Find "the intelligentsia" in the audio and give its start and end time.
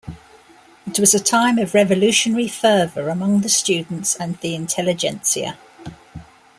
4.39-5.59